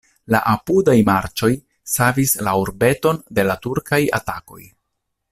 [0.33, 1.49] La apudaj marĉoj
[1.97, 4.61] savis la urbeton de la turkaj atakoj.